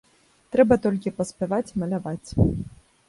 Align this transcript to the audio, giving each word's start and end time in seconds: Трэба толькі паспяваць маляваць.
Трэба 0.53 0.77
толькі 0.87 1.13
паспяваць 1.19 1.75
маляваць. 1.83 2.29